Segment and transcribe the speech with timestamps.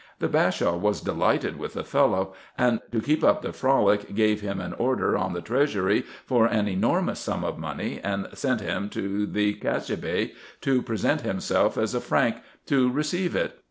[0.17, 4.41] The Bashaw was de lighted with the fellow; and, to keep up the frolic, gave
[4.41, 8.69] him an order on the treasury for an enormous sum of money, and sent IN
[8.69, 12.89] EGYPT, NUBIA, &c 15 him to the Kaciabay, to present himself as a Frank, to
[12.91, 13.59] receive it.